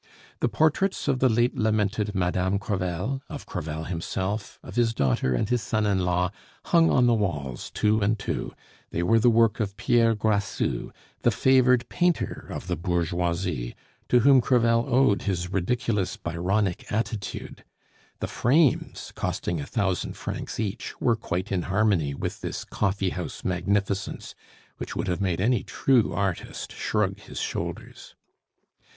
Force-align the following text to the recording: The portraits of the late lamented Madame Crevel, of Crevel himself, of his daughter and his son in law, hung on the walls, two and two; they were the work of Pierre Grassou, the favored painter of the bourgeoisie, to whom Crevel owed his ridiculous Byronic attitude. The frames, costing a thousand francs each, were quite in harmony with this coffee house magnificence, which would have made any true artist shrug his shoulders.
The 0.39 0.49
portraits 0.49 1.07
of 1.07 1.19
the 1.19 1.29
late 1.29 1.55
lamented 1.57 2.15
Madame 2.15 2.57
Crevel, 2.57 3.21
of 3.29 3.45
Crevel 3.45 3.83
himself, 3.83 4.57
of 4.63 4.75
his 4.75 4.95
daughter 4.95 5.35
and 5.35 5.47
his 5.47 5.61
son 5.61 5.85
in 5.85 5.99
law, 5.99 6.31
hung 6.65 6.89
on 6.89 7.05
the 7.05 7.13
walls, 7.13 7.69
two 7.69 8.01
and 8.01 8.17
two; 8.17 8.51
they 8.89 9.03
were 9.03 9.19
the 9.19 9.29
work 9.29 9.59
of 9.59 9.77
Pierre 9.77 10.15
Grassou, 10.15 10.89
the 11.21 11.29
favored 11.29 11.87
painter 11.87 12.47
of 12.49 12.65
the 12.65 12.75
bourgeoisie, 12.75 13.75
to 14.09 14.21
whom 14.21 14.41
Crevel 14.41 14.85
owed 14.87 15.21
his 15.21 15.51
ridiculous 15.53 16.17
Byronic 16.17 16.91
attitude. 16.91 17.63
The 18.21 18.27
frames, 18.27 19.13
costing 19.15 19.61
a 19.61 19.67
thousand 19.67 20.13
francs 20.17 20.59
each, 20.59 20.99
were 20.99 21.15
quite 21.15 21.51
in 21.51 21.61
harmony 21.61 22.15
with 22.15 22.41
this 22.41 22.65
coffee 22.65 23.09
house 23.11 23.43
magnificence, 23.43 24.33
which 24.77 24.95
would 24.95 25.07
have 25.07 25.21
made 25.21 25.39
any 25.39 25.61
true 25.61 26.11
artist 26.11 26.71
shrug 26.71 27.19
his 27.19 27.39
shoulders. 27.39 28.15